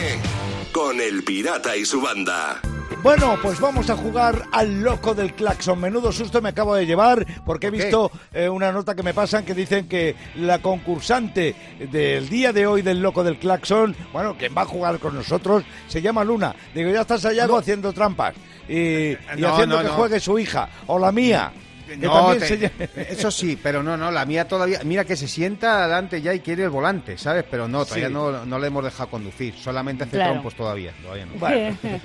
[0.72, 2.62] con El Pirata y su banda.
[3.04, 5.80] Bueno, pues vamos a jugar al loco del claxon.
[5.80, 9.44] Menudo susto me acabo de llevar porque he visto eh, una nota que me pasan
[9.44, 11.54] que dicen que la concursante
[11.92, 15.66] del día de hoy del loco del claxon, bueno, quien va a jugar con nosotros,
[15.88, 16.56] se llama Luna.
[16.74, 18.36] Digo, ya estás allá haciendo trampas
[18.70, 21.52] y, y No, haciendo no, que juegue su hija o la mía.
[22.00, 22.74] Que No, también te- se llama-
[23.10, 24.80] eso sí, pero no, no, la mía todavía.
[24.84, 27.46] Mira que se sienta adelante ya y quiere el volante, ¿sabes?
[27.50, 28.14] Pero no, todavía Sí.
[28.14, 29.56] no, no le hemos dejado conducir.
[29.56, 30.32] Solamente hace Claro.
[30.34, 30.94] trompos todavía.
[31.02, 31.34] todavía no.
[31.36, 31.78] Bueno.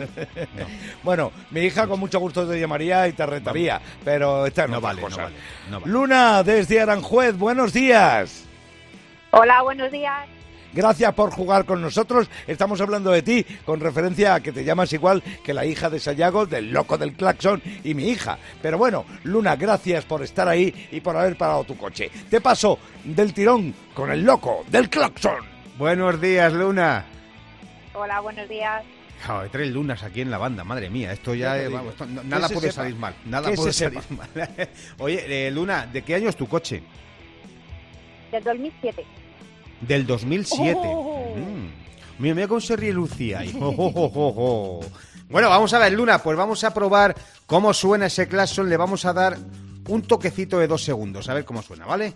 [1.03, 4.81] Bueno, mi hija con mucho gusto te llamaría y te retaría, pero esta no, No
[4.81, 5.37] vale, vale, no vale,
[5.71, 5.93] no vale.
[5.93, 8.45] Luna, desde Aranjuez, buenos días.
[9.31, 10.27] Hola, buenos días.
[10.73, 12.29] Gracias por jugar con nosotros.
[12.47, 15.99] Estamos hablando de ti con referencia a que te llamas igual que la hija de
[15.99, 18.39] Sayago, del loco del claxon y mi hija.
[18.61, 22.11] Pero bueno, Luna, gracias por estar ahí y por haber parado tu coche.
[22.31, 25.45] Te paso del tirón con el loco del claxon.
[25.79, 27.05] Buenos días, Luna.
[27.95, 28.83] Hola, buenos días.
[29.29, 31.13] Oh, hay tres lunas aquí en la banda, madre mía.
[31.13, 31.79] Esto Ya eh, digo.
[31.79, 32.83] vamos, esto no- Que nada se puede sepa.
[32.83, 33.15] salir mal.
[33.25, 34.29] Nada puede se salir mal.
[34.99, 36.83] Oye, eh, Luna, ¿de qué año es tu coche?
[38.31, 39.05] Del 2007.
[39.81, 40.81] Del 2007.
[40.85, 41.35] Oh.
[41.37, 41.69] Mm.
[42.19, 43.43] Mira, mira cómo se ríe Lucía.
[43.61, 44.81] Oh, oh, oh.
[45.29, 47.15] Bueno, vamos a ver, Luna, pues vamos a probar
[47.47, 48.69] cómo suena ese claxon.
[48.69, 49.39] Le vamos a dar
[49.89, 52.15] un toquecito de dos segundos, a ver cómo suena, ¿vale?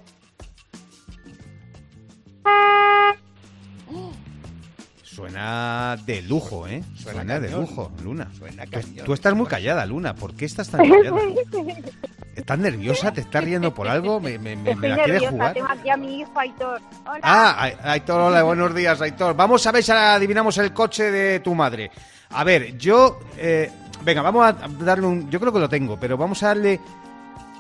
[5.03, 6.83] Suena de lujo, ¿eh?
[6.97, 8.31] Suena, de lujo, Luna.
[8.37, 10.15] Suena Tú, tú estás muy callada, Luna.
[10.15, 11.21] ¿Por qué estás tan callada?
[12.35, 13.13] ¿Estás nerviosa?
[13.13, 14.19] ¿Te estás riendo por algo?
[14.19, 15.53] ¿Me, me- me- me Estoy la quieres nerviosa, jugar?
[15.55, 16.81] tengo aquí a mi hijo Aitor.
[17.05, 17.21] Hola.
[17.23, 19.37] Ah, Ai- Aitor, hola, buenos días, Aitor.
[19.37, 21.91] Vamos a ver si adivinamos el coche de tu madre.
[22.31, 23.21] A ver, yo...
[23.37, 23.71] eh,
[24.03, 25.31] venga, vamos a darle un...
[25.31, 26.81] Yo creo que lo tengo, pero vamos a darle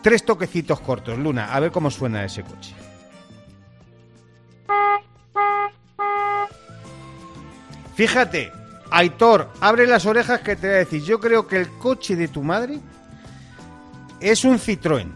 [0.03, 2.75] tres toquecitos cortos, Luna, a ver cómo suena ese coche.
[7.95, 8.51] Fíjate,
[8.91, 11.03] Aitor, abre las orejas que te voy a decir.
[11.03, 12.79] Yo creo que el coche de tu madre
[14.23, 15.11] es un Citroën.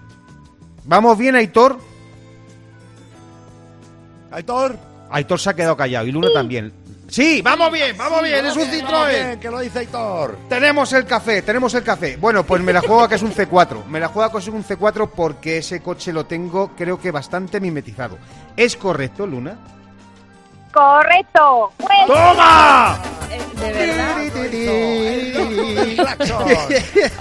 [0.85, 1.79] ¿Vamos bien, Aitor?
[4.31, 4.77] Aitor.
[5.11, 6.73] Aitor se ha quedado callado y Luna también.
[7.09, 9.09] Sí, vamos bien, vamos bien, es un Citroën.
[9.09, 10.37] bien, que lo dice Aitor.
[10.49, 12.17] Tenemos el café, tenemos el café.
[12.17, 13.85] Bueno, pues me la juego a que es un C4.
[13.87, 17.13] Me la juego a que es un C4 porque ese coche lo tengo, creo que
[17.13, 18.19] bastante mimetizado.
[18.57, 19.57] ¿Es correcto, Luna?
[20.73, 21.73] Correcto.
[21.79, 22.99] Pues- ¡Toma!
[23.31, 24.17] Eh, ¿De verdad?
[25.99, 26.49] El claxon.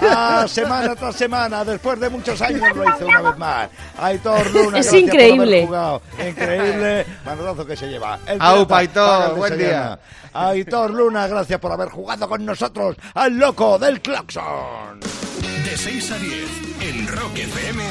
[0.00, 3.68] Ah, semana tras semana, después de muchos años lo hizo una vez más.
[3.98, 4.78] Aitor Luna.
[4.78, 5.66] Es gracias por haber increíble.
[5.66, 6.02] jugado.
[6.28, 7.06] Increíble.
[7.24, 8.18] Manotazo que se lleva.
[8.26, 9.98] El Aupa, pirata Aitor, buen desayuno.
[10.32, 15.00] Aitor Luna, gracias por haber jugado con nosotros al loco del claxon.
[15.00, 17.84] De 6 a 10 en Rock FM,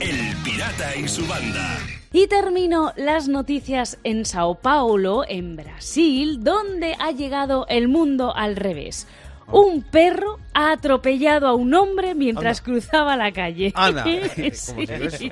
[0.00, 1.78] El Pirata y su banda.
[2.12, 8.56] Y termino las noticias en Sao Paulo, en Brasil, donde ha llegado el mundo al
[8.56, 9.06] revés.
[9.50, 13.72] Un perro ha atropellado a un hombre mientras cruzaba la calle.
[13.74, 14.04] Anda.
[14.52, 15.30] Sí.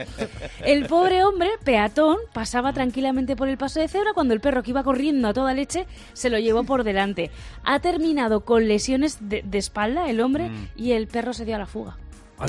[0.65, 4.71] El pobre hombre, peatón, pasaba tranquilamente por el paso de cebra cuando el perro que
[4.71, 7.31] iba corriendo a toda leche se lo llevó por delante.
[7.65, 10.69] Ha terminado con lesiones de, de espalda el hombre Mm.
[10.77, 11.97] y el perro se dio a la fuga.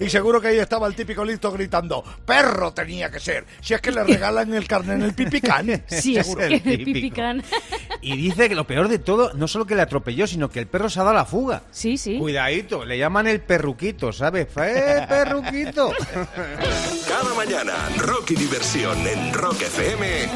[0.00, 3.80] Y seguro que ahí estaba el típico listo gritando, perro tenía que ser, si es
[3.80, 5.82] que le regalan el carnet en el pipicán.
[5.86, 7.42] Sí, es Seguro que el el pipicán.
[8.04, 10.66] Y dice que lo peor de todo, no solo que le atropelló, sino que el
[10.66, 11.62] perro se ha dado la fuga.
[11.70, 12.18] Sí, sí.
[12.18, 14.46] Cuidadito, le llaman el perruquito, ¿sabes?
[14.58, 15.90] ¡Eh, perruquito!
[17.08, 20.28] Cada mañana, rock y diversión en Rock FM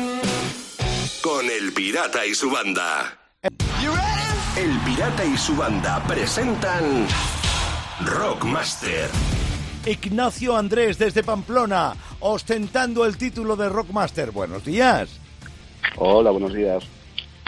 [1.20, 3.18] con El Pirata y su banda.
[4.56, 7.06] El Pirata y su banda presentan
[8.02, 9.10] Rockmaster.
[9.84, 14.30] Ignacio Andrés desde Pamplona, ostentando el título de Rockmaster.
[14.30, 15.20] Buenos días.
[15.96, 16.97] Hola, buenos días.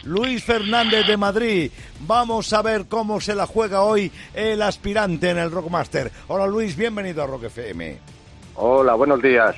[0.05, 1.71] Luis Fernández de Madrid.
[2.07, 6.11] Vamos a ver cómo se la juega hoy el aspirante en el Rockmaster.
[6.29, 7.99] Hola Luis, bienvenido a Rock FM.
[8.57, 9.57] Hola, buenos días.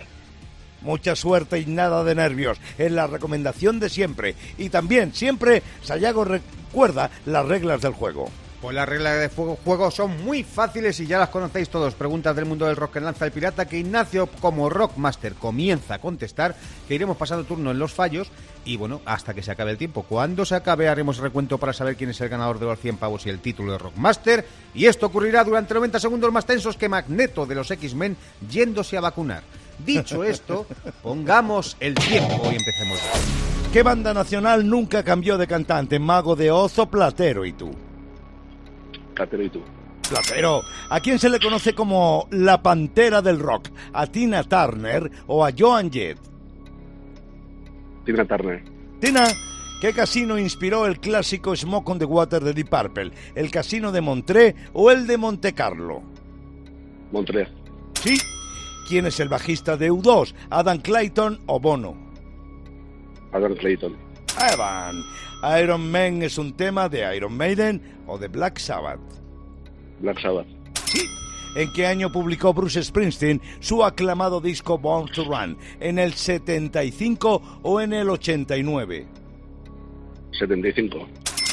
[0.81, 2.61] Mucha suerte y nada de nervios.
[2.77, 4.35] Es la recomendación de siempre.
[4.59, 8.29] Y también, siempre, Sayago recuerda las reglas del juego.
[8.63, 11.95] Pues las reglas de juego son muy fáciles y ya las conocéis todos.
[11.95, 15.99] Preguntas del mundo del rock que lanza el pirata que Ignacio como Rockmaster comienza a
[15.99, 16.55] contestar,
[16.87, 18.31] que iremos pasando turno en los fallos
[18.65, 20.05] y bueno, hasta que se acabe el tiempo.
[20.05, 23.27] Cuando se acabe haremos recuento para saber quién es el ganador de los 100 pavos
[23.27, 24.47] y el título de Rockmaster
[24.77, 28.17] y esto ocurrirá durante 90 segundos más tensos que Magneto de los X-Men
[28.49, 29.43] yéndose a vacunar.
[29.85, 30.69] Dicho esto,
[31.03, 33.01] pongamos el tiempo y empecemos.
[33.73, 35.99] ¿Qué banda nacional nunca cambió de cantante?
[35.99, 37.73] Mago de Ozo, Platero y tú.
[39.15, 39.63] Platero y tú.
[40.09, 40.63] Platero.
[40.91, 43.69] ¿A quién se le conoce como la pantera del rock?
[43.93, 46.19] ¿A Tina Turner o a Joan Jett?
[48.05, 48.63] Tina Turner.
[49.01, 49.27] Tina,
[49.81, 53.13] ¿qué casino inspiró el clásico Smoke on the Water de Deep Purple?
[53.35, 56.03] ¿El casino de Montré o el de Monte Carlo?
[57.13, 57.49] Montré.
[58.03, 58.19] Sí.
[58.89, 60.35] ¿Quién es el bajista de U2?
[60.51, 61.97] ¿Adam Clayton o Bono?
[63.33, 63.97] Adam Clayton.
[64.39, 65.05] Evan.
[65.61, 69.01] ¿Iron Man es un tema de Iron Maiden o de Black Sabbath?
[70.01, 70.47] Black Sabbath.
[71.55, 75.59] ¿En qué año publicó Bruce Springsteen su aclamado disco Born to Run?
[75.81, 79.07] ¿En el 75 o en el 89?
[80.39, 81.07] 75.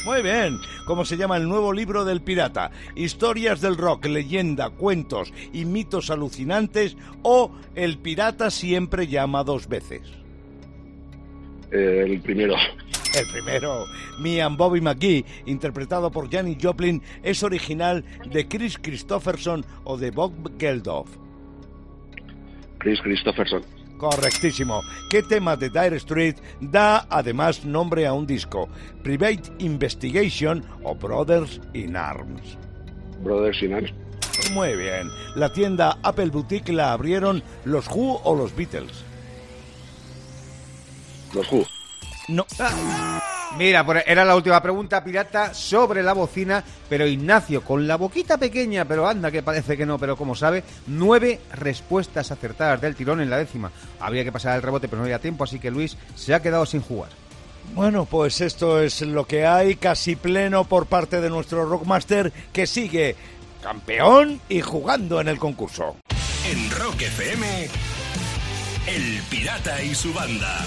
[0.05, 0.57] Muy bien.
[0.85, 2.71] ¿Cómo se llama el nuevo libro del pirata?
[2.95, 10.01] Historias del rock, leyenda, cuentos y mitos alucinantes o El pirata siempre llama dos veces.
[11.71, 12.55] Eh, el primero.
[13.17, 13.85] El primero,
[14.19, 20.11] Me and Bobby McGee, interpretado por Janis Joplin, es original de Chris Christopherson o de
[20.11, 21.09] Bob Geldof.
[22.77, 23.63] Chris Christopherson.
[23.97, 24.81] Correctísimo.
[25.09, 28.69] ¿Qué tema de Dire Street da además nombre a un disco?
[29.03, 32.57] Private Investigation o Brothers in Arms.
[33.21, 33.93] Brothers in Arms.
[34.53, 35.09] Muy bien.
[35.35, 39.03] La tienda Apple Boutique la abrieron los Who o los Beatles.
[41.33, 41.65] Los Who.
[42.27, 42.45] No.
[43.57, 48.85] Mira, era la última pregunta, pirata, sobre la bocina, pero Ignacio, con la boquita pequeña,
[48.85, 53.29] pero anda que parece que no, pero como sabe, nueve respuestas acertadas del tirón en
[53.29, 53.71] la décima.
[53.99, 56.65] Habría que pasar el rebote, pero no había tiempo, así que Luis se ha quedado
[56.65, 57.09] sin jugar.
[57.73, 62.67] Bueno, pues esto es lo que hay, casi pleno por parte de nuestro Rockmaster que
[62.67, 63.15] sigue
[63.61, 65.97] campeón y jugando en el concurso.
[66.49, 67.67] En Rock FM,
[68.87, 70.65] El Pirata y su banda.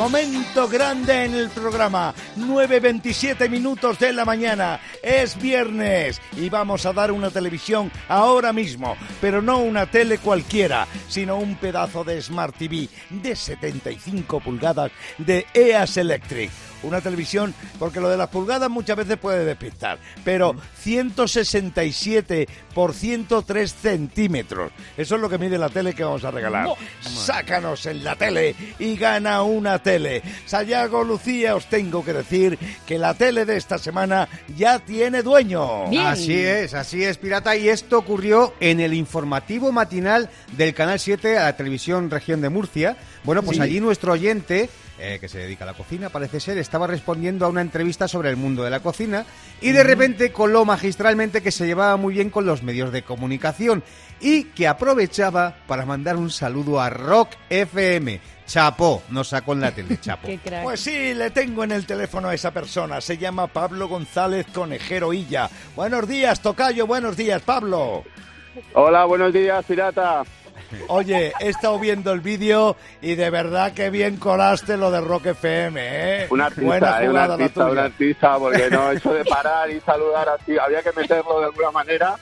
[0.00, 6.94] Momento grande en el programa, 9.27 minutos de la mañana, es viernes y vamos a
[6.94, 12.56] dar una televisión ahora mismo, pero no una tele cualquiera, sino un pedazo de Smart
[12.56, 16.50] TV de 75 pulgadas de EAS Electric.
[16.82, 23.72] Una televisión, porque lo de las pulgadas muchas veces puede despistar, pero 167 por 103
[23.74, 24.72] centímetros.
[24.96, 26.64] Eso es lo que mide la tele que vamos a regalar.
[26.64, 26.76] No.
[27.00, 30.22] Sácanos en la tele y gana una tele.
[30.46, 35.84] Sayago Lucía, os tengo que decir que la tele de esta semana ya tiene dueño.
[36.06, 37.56] Así es, así es, pirata.
[37.56, 42.48] Y esto ocurrió en el informativo matinal del Canal 7 a la televisión región de
[42.48, 42.96] Murcia.
[43.24, 43.62] Bueno, pues Sí.
[43.62, 47.48] allí nuestro oyente, eh, que se dedica a la cocina, parece ser, estaba respondiendo a
[47.48, 49.24] una entrevista sobre el mundo de la cocina
[49.60, 53.82] y de repente coló magistralmente que se llevaba muy bien con los medios de comunicación
[54.20, 58.20] y que aprovechaba para mandar un saludo a Rock FM.
[58.46, 60.28] Chapó, nos sacó en la tele, Chapo.
[60.64, 63.00] Pues sí, le tengo en el teléfono a esa persona.
[63.00, 65.48] Se llama Pablo González Conejero Illa.
[65.76, 66.86] Buenos días, Tocayo.
[66.86, 68.04] Buenos días, Pablo.
[68.74, 70.24] Hola, buenos días, pirata.
[70.88, 75.26] Oye, he estado viendo el vídeo y de verdad que bien colaste lo de Rock
[75.26, 76.26] FM, ¿eh?
[76.30, 77.84] Un artista, Buena eh, un jugada la artista, un tuya.
[77.84, 82.16] artista, porque no, eso de parar y saludar así, había que meterlo de alguna manera.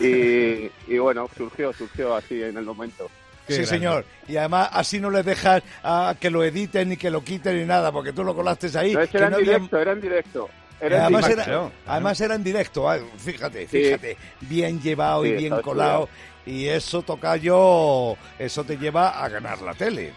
[0.00, 3.10] Y, y bueno, surgió, surgió así en el momento.
[3.48, 4.04] Sí, señor.
[4.26, 7.64] Y además así no le dejas a que lo editen ni que lo quiten ni
[7.64, 8.92] nada, porque tú lo colaste ahí.
[8.94, 10.48] No, es que que era en había- directo, era en directo.
[10.80, 11.50] Era en además, directo.
[11.50, 13.84] era, además era en directo, ah, fíjate, Sí.
[13.84, 16.08] fíjate, bien llevado y bien colado.
[16.46, 20.12] Y eso, Tocayo, eso te lleva a ganar la tele.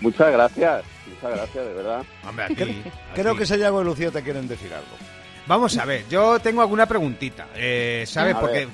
[0.00, 2.02] Muchas gracias, muchas gracias, de verdad.
[2.48, 2.82] Cre-
[3.14, 4.88] Creo que Sayago y Lucía te quieren decir algo.
[5.46, 8.34] Vamos a ver, yo tengo alguna preguntita, eh, ¿sabes?
[8.36, 8.68] A Porque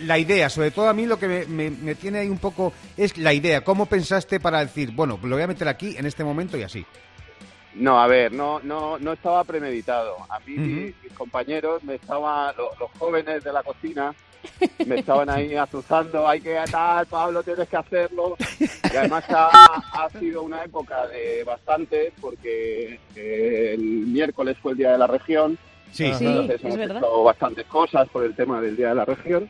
[0.00, 2.72] la idea, sobre todo a mí lo que me, me- me tiene ahí un poco
[2.96, 3.62] es la idea.
[3.62, 6.84] ¿Cómo pensaste para decir, bueno, lo voy a meter aquí en este momento y así?
[7.74, 10.16] No, a ver, no, no, no estaba premeditado.
[10.28, 14.12] A mí, mis, mis compañeros, me estaban, lo- los, jóvenes de la cocina,
[14.86, 18.36] me estaban ahí azuzando, hay que tal, Pablo, tienes que hacerlo.
[18.60, 19.48] Y además ha,
[20.04, 25.06] ha sido una época de bastante, porque eh, el miércoles fue el Día de la
[25.06, 25.58] Región.
[25.92, 26.96] Sí, Sí, Entonces es hemos verdad.
[26.98, 29.48] hecho bastantes cosas por el tema del Día de la Región.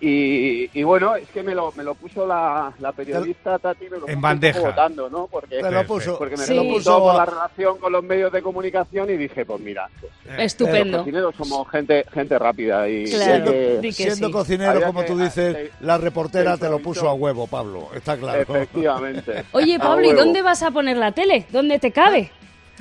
[0.00, 3.98] Y, y bueno, es que me lo, me lo puso la, la periodista Tati, me
[3.98, 4.60] lo En bandeja.
[4.60, 5.26] votando, ¿no?
[5.26, 6.18] Porque, Te lo puso.
[6.18, 6.54] porque me Sí.
[6.54, 10.12] lo puso por la relación con los medios de comunicación y dije, pues mira, pues,
[10.38, 10.98] Estupendo.
[10.98, 15.18] los cocineros somos gente gente rápida y siendo que- siendo cocinero, había como que- tú
[15.18, 17.88] dices, la reportera te lo puso a huevo, Pablo.
[17.94, 18.40] Está claro.
[18.42, 19.44] Efectivamente.
[19.52, 21.46] Oye, Pablo, ¿y dónde vas a poner la tele?
[21.50, 22.30] ¿Dónde te cabe?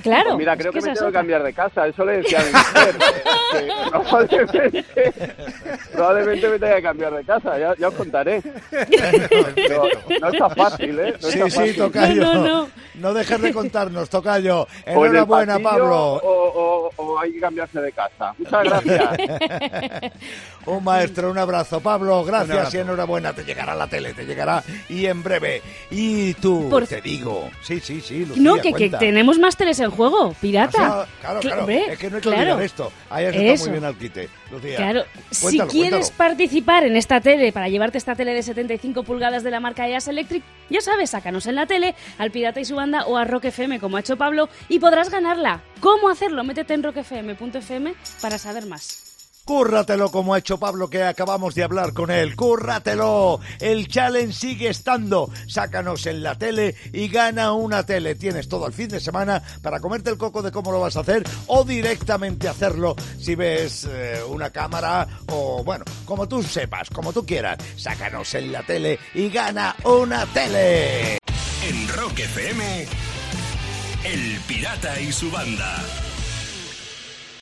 [0.01, 0.29] Claro.
[0.29, 1.87] Pues mira, es creo que, esa me es tengo que cambiar de casa.
[1.87, 2.95] Eso le decía a mi mujer.
[2.97, 4.85] que- que probablemente,
[5.93, 7.59] probablemente me tenga que cambiar de casa.
[7.59, 8.41] Ya, ya os contaré.
[9.55, 9.83] Pero
[10.21, 11.13] no está fácil, ¿eh?
[11.21, 11.75] No Sí, está sí, fácil.
[11.77, 12.67] Tocayo.
[12.95, 14.67] No, dejes de contarnos, Tocayo.
[14.85, 16.13] En Enhorabuena, pasillo, Pablo.
[16.15, 18.33] O, o- o hay que cambiarse de casa.
[18.37, 20.11] Muchas gracias.
[20.65, 21.81] Un maestro, un abrazo.
[21.81, 22.77] Pablo, gracias abrazo.
[22.77, 23.33] y enhorabuena.
[23.33, 25.61] Te llegará la tele, te llegará y en breve.
[25.91, 27.49] Y tú, Por- te digo.
[27.61, 31.01] Sí, sí, sí, Lucía, No, que, que tenemos más teles en juego, pirata.
[31.01, 31.59] Ah, Claro, claro.
[31.61, 32.59] Hombre, es que no hay que claro.
[32.59, 32.91] esto.
[33.09, 34.75] Ahí has estado muy bien al quite, Lucía.
[34.77, 35.69] Claro, si quieres
[36.11, 36.17] cuéntalo.
[36.17, 40.07] participar en esta tele para llevarte esta tele de 75 pulgadas de la marca EAS
[40.07, 43.45] Electric, ya sabes, sácanos en la tele, al Pirata y su banda o a Rock
[43.45, 45.61] FM como ha hecho Pablo y podrás ganarla.
[45.79, 46.43] ¿Cómo hacerlo?
[46.43, 49.12] Métete en rockfm.fm para saber más.
[49.45, 52.35] Cúrratelo como ha hecho Pablo que acabamos de hablar con él.
[52.35, 53.41] Cúrratelo.
[53.59, 55.29] El challenge sigue estando.
[55.47, 58.15] Sácanos en la tele y gana una tele.
[58.15, 61.01] Tienes todo el fin de semana para comerte el coco de cómo lo vas a
[61.01, 67.11] hacer o directamente hacerlo si ves eh, una cámara o bueno, como tú sepas, como
[67.11, 67.57] tú quieras.
[67.75, 71.17] Sácanos en la tele y gana una tele.
[71.67, 72.87] En Rock FM,
[74.05, 75.81] El Pirata y su banda.